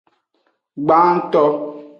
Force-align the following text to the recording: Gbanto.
Gbanto. 0.85 1.43